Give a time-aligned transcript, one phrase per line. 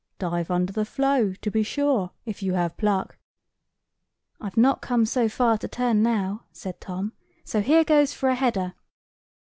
[0.17, 3.19] "Dive under the floe, to be sure, if you have pluck."
[4.39, 8.33] "I've not come so far to turn now," said Tom; "so here goes for a
[8.33, 8.73] header."